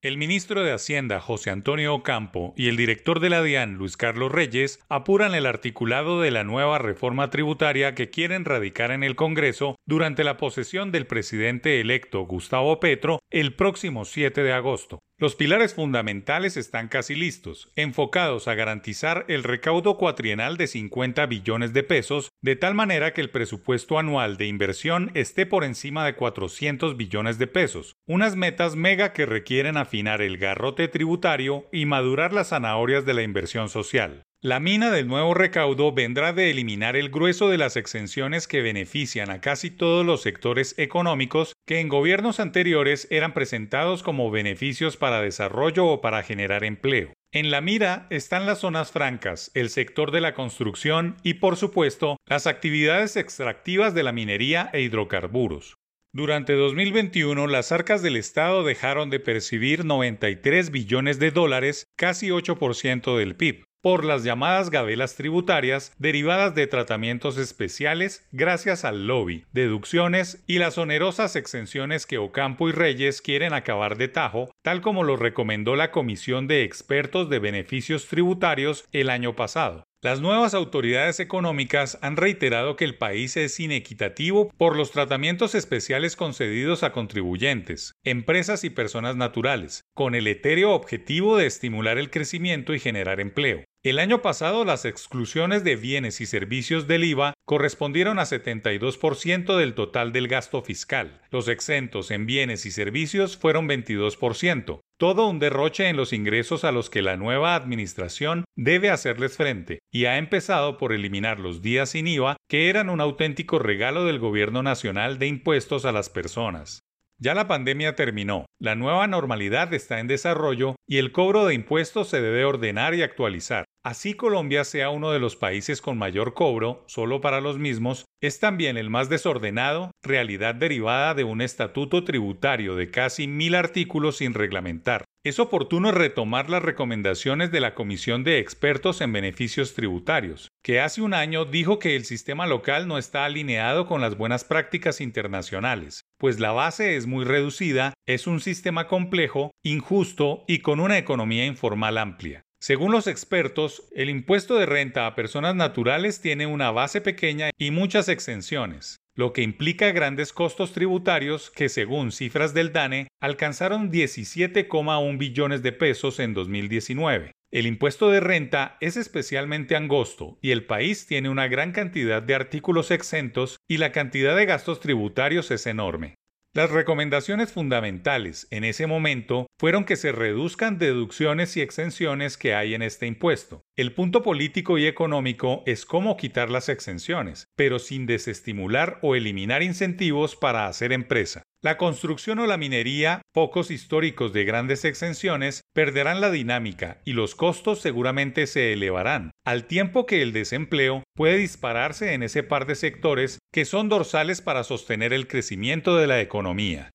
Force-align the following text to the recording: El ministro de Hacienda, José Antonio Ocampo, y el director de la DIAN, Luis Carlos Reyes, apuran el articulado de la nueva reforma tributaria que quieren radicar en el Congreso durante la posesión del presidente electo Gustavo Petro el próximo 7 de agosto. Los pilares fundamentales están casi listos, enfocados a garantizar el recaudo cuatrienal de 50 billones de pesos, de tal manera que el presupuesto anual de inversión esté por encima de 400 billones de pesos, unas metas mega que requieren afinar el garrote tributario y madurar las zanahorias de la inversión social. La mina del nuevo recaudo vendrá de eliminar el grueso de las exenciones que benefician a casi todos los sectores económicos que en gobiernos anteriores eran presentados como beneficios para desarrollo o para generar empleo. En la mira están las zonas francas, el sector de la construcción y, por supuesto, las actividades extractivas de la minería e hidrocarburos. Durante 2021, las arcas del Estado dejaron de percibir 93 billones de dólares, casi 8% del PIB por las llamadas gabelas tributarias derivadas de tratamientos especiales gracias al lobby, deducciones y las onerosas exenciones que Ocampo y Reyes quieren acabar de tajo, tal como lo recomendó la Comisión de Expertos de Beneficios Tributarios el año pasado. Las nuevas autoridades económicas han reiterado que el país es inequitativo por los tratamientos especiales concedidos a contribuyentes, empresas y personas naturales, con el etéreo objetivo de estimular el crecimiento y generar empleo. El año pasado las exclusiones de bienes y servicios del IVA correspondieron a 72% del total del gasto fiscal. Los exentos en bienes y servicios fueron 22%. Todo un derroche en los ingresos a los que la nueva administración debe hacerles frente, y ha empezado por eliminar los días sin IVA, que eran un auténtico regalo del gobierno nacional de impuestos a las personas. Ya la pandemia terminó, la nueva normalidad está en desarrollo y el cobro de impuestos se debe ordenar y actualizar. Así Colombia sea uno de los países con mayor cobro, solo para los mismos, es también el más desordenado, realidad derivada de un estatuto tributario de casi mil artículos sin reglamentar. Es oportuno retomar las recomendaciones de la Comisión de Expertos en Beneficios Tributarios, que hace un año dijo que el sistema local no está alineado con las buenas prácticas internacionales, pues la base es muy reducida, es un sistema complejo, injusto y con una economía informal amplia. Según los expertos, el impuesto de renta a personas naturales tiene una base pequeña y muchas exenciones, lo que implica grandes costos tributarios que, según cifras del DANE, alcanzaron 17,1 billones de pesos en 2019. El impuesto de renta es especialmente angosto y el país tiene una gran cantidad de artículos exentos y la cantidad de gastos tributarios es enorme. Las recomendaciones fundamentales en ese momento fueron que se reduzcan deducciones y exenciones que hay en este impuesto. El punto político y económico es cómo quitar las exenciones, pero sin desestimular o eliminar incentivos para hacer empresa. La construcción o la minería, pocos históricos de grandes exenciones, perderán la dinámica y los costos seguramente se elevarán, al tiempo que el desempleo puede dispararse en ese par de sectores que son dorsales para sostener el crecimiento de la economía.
El 0.00 0.16
ministro 0.16 0.62
de 0.62 0.70
Hacienda, 0.70 1.18
José 1.18 1.50
Antonio 1.50 1.92
Ocampo, 1.92 2.54
y 2.56 2.68
el 2.68 2.76
director 2.76 3.18
de 3.18 3.30
la 3.30 3.42
DIAN, 3.42 3.74
Luis 3.74 3.96
Carlos 3.96 4.30
Reyes, 4.30 4.78
apuran 4.88 5.34
el 5.34 5.44
articulado 5.44 6.20
de 6.20 6.30
la 6.30 6.44
nueva 6.44 6.78
reforma 6.78 7.30
tributaria 7.30 7.96
que 7.96 8.08
quieren 8.08 8.44
radicar 8.44 8.92
en 8.92 9.02
el 9.02 9.16
Congreso 9.16 9.74
durante 9.86 10.22
la 10.22 10.36
posesión 10.36 10.92
del 10.92 11.08
presidente 11.08 11.80
electo 11.80 12.20
Gustavo 12.20 12.78
Petro 12.78 13.18
el 13.30 13.56
próximo 13.56 14.04
7 14.04 14.44
de 14.44 14.52
agosto. 14.52 15.00
Los 15.20 15.34
pilares 15.34 15.74
fundamentales 15.74 16.56
están 16.56 16.86
casi 16.86 17.16
listos, 17.16 17.72
enfocados 17.74 18.46
a 18.46 18.54
garantizar 18.54 19.24
el 19.26 19.42
recaudo 19.42 19.96
cuatrienal 19.96 20.56
de 20.56 20.68
50 20.68 21.26
billones 21.26 21.72
de 21.72 21.82
pesos, 21.82 22.30
de 22.40 22.54
tal 22.54 22.76
manera 22.76 23.12
que 23.12 23.20
el 23.20 23.30
presupuesto 23.30 23.98
anual 23.98 24.36
de 24.36 24.46
inversión 24.46 25.10
esté 25.14 25.44
por 25.44 25.64
encima 25.64 26.06
de 26.06 26.14
400 26.14 26.96
billones 26.96 27.36
de 27.36 27.48
pesos, 27.48 27.96
unas 28.06 28.36
metas 28.36 28.76
mega 28.76 29.12
que 29.12 29.26
requieren 29.26 29.76
afinar 29.76 30.22
el 30.22 30.38
garrote 30.38 30.86
tributario 30.86 31.66
y 31.72 31.84
madurar 31.84 32.32
las 32.32 32.50
zanahorias 32.50 33.04
de 33.04 33.14
la 33.14 33.22
inversión 33.22 33.68
social. 33.68 34.22
La 34.40 34.60
mina 34.60 34.92
del 34.92 35.08
nuevo 35.08 35.34
recaudo 35.34 35.90
vendrá 35.90 36.32
de 36.32 36.48
eliminar 36.52 36.94
el 36.94 37.10
grueso 37.10 37.48
de 37.48 37.58
las 37.58 37.76
exenciones 37.76 38.46
que 38.46 38.62
benefician 38.62 39.30
a 39.30 39.40
casi 39.40 39.68
todos 39.68 40.06
los 40.06 40.22
sectores 40.22 40.78
económicos 40.78 41.54
que 41.66 41.80
en 41.80 41.88
gobiernos 41.88 42.38
anteriores 42.38 43.08
eran 43.10 43.34
presentados 43.34 44.04
como 44.04 44.30
beneficios 44.30 44.96
para 44.96 45.20
desarrollo 45.20 45.86
o 45.86 46.00
para 46.00 46.22
generar 46.22 46.62
empleo. 46.62 47.12
En 47.32 47.50
la 47.50 47.60
mira 47.60 48.06
están 48.10 48.46
las 48.46 48.60
zonas 48.60 48.92
francas, 48.92 49.50
el 49.54 49.70
sector 49.70 50.12
de 50.12 50.20
la 50.20 50.34
construcción 50.34 51.16
y, 51.24 51.34
por 51.34 51.56
supuesto, 51.56 52.16
las 52.24 52.46
actividades 52.46 53.16
extractivas 53.16 53.92
de 53.92 54.04
la 54.04 54.12
minería 54.12 54.70
e 54.72 54.82
hidrocarburos. 54.82 55.74
Durante 56.14 56.52
2021, 56.52 57.48
las 57.48 57.72
arcas 57.72 58.02
del 58.02 58.14
Estado 58.14 58.62
dejaron 58.62 59.10
de 59.10 59.18
percibir 59.18 59.84
93 59.84 60.70
billones 60.70 61.18
de 61.18 61.32
dólares, 61.32 61.86
casi 61.96 62.28
8% 62.28 63.18
del 63.18 63.34
PIB 63.34 63.67
por 63.82 64.04
las 64.04 64.24
llamadas 64.24 64.70
gabelas 64.70 65.14
tributarias 65.16 65.92
derivadas 65.98 66.54
de 66.54 66.66
tratamientos 66.66 67.38
especiales 67.38 68.26
gracias 68.32 68.84
al 68.84 69.06
lobby, 69.06 69.44
deducciones 69.52 70.42
y 70.46 70.58
las 70.58 70.78
onerosas 70.78 71.36
exenciones 71.36 72.06
que 72.06 72.18
Ocampo 72.18 72.68
y 72.68 72.72
Reyes 72.72 73.22
quieren 73.22 73.52
acabar 73.52 73.96
de 73.96 74.08
tajo, 74.08 74.50
tal 74.62 74.80
como 74.80 75.04
lo 75.04 75.16
recomendó 75.16 75.76
la 75.76 75.90
Comisión 75.90 76.46
de 76.46 76.64
Expertos 76.64 77.28
de 77.30 77.38
Beneficios 77.38 78.06
Tributarios 78.06 78.84
el 78.92 79.10
año 79.10 79.34
pasado. 79.34 79.87
Las 80.00 80.20
nuevas 80.20 80.54
autoridades 80.54 81.18
económicas 81.18 81.98
han 82.02 82.16
reiterado 82.16 82.76
que 82.76 82.84
el 82.84 82.96
país 82.96 83.36
es 83.36 83.58
inequitativo 83.58 84.48
por 84.56 84.76
los 84.76 84.92
tratamientos 84.92 85.56
especiales 85.56 86.14
concedidos 86.14 86.84
a 86.84 86.92
contribuyentes, 86.92 87.94
empresas 88.04 88.62
y 88.62 88.70
personas 88.70 89.16
naturales, 89.16 89.82
con 89.94 90.14
el 90.14 90.28
etéreo 90.28 90.70
objetivo 90.70 91.36
de 91.36 91.46
estimular 91.46 91.98
el 91.98 92.10
crecimiento 92.10 92.74
y 92.74 92.78
generar 92.78 93.18
empleo. 93.18 93.64
El 93.82 93.98
año 93.98 94.22
pasado 94.22 94.64
las 94.64 94.84
exclusiones 94.84 95.64
de 95.64 95.74
bienes 95.74 96.20
y 96.20 96.26
servicios 96.26 96.86
del 96.86 97.02
IVA 97.02 97.34
correspondieron 97.48 98.18
a 98.18 98.24
72% 98.24 99.56
del 99.56 99.72
total 99.72 100.12
del 100.12 100.28
gasto 100.28 100.60
fiscal. 100.60 101.22
Los 101.30 101.48
exentos 101.48 102.10
en 102.10 102.26
bienes 102.26 102.66
y 102.66 102.70
servicios 102.70 103.38
fueron 103.38 103.66
22%. 103.66 104.80
Todo 104.98 105.26
un 105.26 105.38
derroche 105.38 105.88
en 105.88 105.96
los 105.96 106.12
ingresos 106.12 106.64
a 106.64 106.72
los 106.72 106.90
que 106.90 107.00
la 107.00 107.16
nueva 107.16 107.54
administración 107.54 108.44
debe 108.54 108.90
hacerles 108.90 109.38
frente, 109.38 109.78
y 109.90 110.04
ha 110.04 110.18
empezado 110.18 110.76
por 110.76 110.92
eliminar 110.92 111.40
los 111.40 111.62
días 111.62 111.88
sin 111.88 112.06
IVA, 112.06 112.36
que 112.50 112.68
eran 112.68 112.90
un 112.90 113.00
auténtico 113.00 113.58
regalo 113.58 114.04
del 114.04 114.18
gobierno 114.18 114.62
nacional 114.62 115.18
de 115.18 115.28
impuestos 115.28 115.86
a 115.86 115.92
las 115.92 116.10
personas. 116.10 116.80
Ya 117.18 117.34
la 117.34 117.48
pandemia 117.48 117.96
terminó, 117.96 118.44
la 118.60 118.74
nueva 118.74 119.06
normalidad 119.06 119.72
está 119.72 120.00
en 120.00 120.06
desarrollo 120.06 120.76
y 120.86 120.98
el 120.98 121.12
cobro 121.12 121.46
de 121.46 121.54
impuestos 121.54 122.08
se 122.10 122.20
debe 122.20 122.44
ordenar 122.44 122.94
y 122.94 123.00
actualizar. 123.00 123.64
Así 123.88 124.12
Colombia 124.12 124.64
sea 124.64 124.90
uno 124.90 125.12
de 125.12 125.18
los 125.18 125.34
países 125.34 125.80
con 125.80 125.96
mayor 125.96 126.34
cobro, 126.34 126.84
solo 126.88 127.22
para 127.22 127.40
los 127.40 127.58
mismos, 127.58 128.04
es 128.20 128.38
también 128.38 128.76
el 128.76 128.90
más 128.90 129.08
desordenado, 129.08 129.92
realidad 130.02 130.54
derivada 130.54 131.14
de 131.14 131.24
un 131.24 131.40
estatuto 131.40 132.04
tributario 132.04 132.76
de 132.76 132.90
casi 132.90 133.26
mil 133.26 133.54
artículos 133.54 134.18
sin 134.18 134.34
reglamentar. 134.34 135.06
Es 135.24 135.38
oportuno 135.38 135.90
retomar 135.90 136.50
las 136.50 136.62
recomendaciones 136.62 137.50
de 137.50 137.60
la 137.60 137.74
Comisión 137.74 138.24
de 138.24 138.40
Expertos 138.40 139.00
en 139.00 139.10
Beneficios 139.10 139.72
Tributarios, 139.72 140.48
que 140.62 140.80
hace 140.80 141.00
un 141.00 141.14
año 141.14 141.46
dijo 141.46 141.78
que 141.78 141.96
el 141.96 142.04
sistema 142.04 142.46
local 142.46 142.88
no 142.88 142.98
está 142.98 143.24
alineado 143.24 143.86
con 143.86 144.02
las 144.02 144.18
buenas 144.18 144.44
prácticas 144.44 145.00
internacionales, 145.00 146.02
pues 146.18 146.40
la 146.40 146.52
base 146.52 146.96
es 146.96 147.06
muy 147.06 147.24
reducida, 147.24 147.94
es 148.06 148.26
un 148.26 148.40
sistema 148.40 148.86
complejo, 148.86 149.50
injusto 149.64 150.44
y 150.46 150.58
con 150.58 150.78
una 150.78 150.98
economía 150.98 151.46
informal 151.46 151.96
amplia. 151.96 152.44
Según 152.60 152.90
los 152.90 153.06
expertos, 153.06 153.84
el 153.94 154.10
impuesto 154.10 154.56
de 154.56 154.66
renta 154.66 155.06
a 155.06 155.14
personas 155.14 155.54
naturales 155.54 156.20
tiene 156.20 156.46
una 156.46 156.72
base 156.72 157.00
pequeña 157.00 157.50
y 157.56 157.70
muchas 157.70 158.08
exenciones, 158.08 158.96
lo 159.14 159.32
que 159.32 159.42
implica 159.42 159.92
grandes 159.92 160.32
costos 160.32 160.72
tributarios 160.72 161.50
que, 161.50 161.68
según 161.68 162.10
cifras 162.10 162.54
del 162.54 162.72
DANE, 162.72 163.08
alcanzaron 163.20 163.92
17,1 163.92 165.18
billones 165.18 165.62
de 165.62 165.72
pesos 165.72 166.18
en 166.18 166.34
2019. 166.34 167.30
El 167.52 167.66
impuesto 167.66 168.10
de 168.10 168.20
renta 168.20 168.76
es 168.80 168.96
especialmente 168.96 169.76
angosto 169.76 170.38
y 170.42 170.50
el 170.50 170.66
país 170.66 171.06
tiene 171.06 171.30
una 171.30 171.46
gran 171.48 171.72
cantidad 171.72 172.22
de 172.22 172.34
artículos 172.34 172.90
exentos 172.90 173.56
y 173.68 173.78
la 173.78 173.92
cantidad 173.92 174.36
de 174.36 174.46
gastos 174.46 174.80
tributarios 174.80 175.50
es 175.52 175.66
enorme. 175.66 176.16
Las 176.54 176.70
recomendaciones 176.70 177.52
fundamentales 177.52 178.48
en 178.50 178.64
ese 178.64 178.86
momento 178.86 179.48
fueron 179.58 179.84
que 179.84 179.96
se 179.96 180.12
reduzcan 180.12 180.78
deducciones 180.78 181.56
y 181.56 181.60
exenciones 181.60 182.38
que 182.38 182.54
hay 182.54 182.74
en 182.74 182.80
este 182.80 183.06
impuesto. 183.06 183.62
El 183.76 183.92
punto 183.92 184.22
político 184.22 184.78
y 184.78 184.86
económico 184.86 185.62
es 185.66 185.84
cómo 185.84 186.16
quitar 186.16 186.48
las 186.48 186.70
exenciones, 186.70 187.44
pero 187.54 187.78
sin 187.78 188.06
desestimular 188.06 188.98
o 189.02 189.14
eliminar 189.14 189.62
incentivos 189.62 190.36
para 190.36 190.66
hacer 190.66 190.92
empresa. 190.92 191.42
La 191.60 191.76
construcción 191.76 192.38
o 192.38 192.46
la 192.46 192.56
minería, 192.56 193.20
pocos 193.32 193.72
históricos 193.72 194.32
de 194.32 194.44
grandes 194.44 194.84
exenciones, 194.84 195.62
perderán 195.74 196.20
la 196.20 196.30
dinámica 196.30 197.00
y 197.04 197.14
los 197.14 197.34
costos 197.34 197.80
seguramente 197.80 198.46
se 198.46 198.72
elevarán, 198.72 199.32
al 199.44 199.64
tiempo 199.64 200.06
que 200.06 200.22
el 200.22 200.32
desempleo 200.32 201.02
puede 201.16 201.36
dispararse 201.36 202.14
en 202.14 202.22
ese 202.22 202.44
par 202.44 202.66
de 202.66 202.76
sectores 202.76 203.40
que 203.52 203.64
son 203.64 203.88
dorsales 203.88 204.40
para 204.40 204.62
sostener 204.62 205.12
el 205.12 205.26
crecimiento 205.26 205.96
de 205.96 206.06
la 206.06 206.20
economía. 206.20 206.90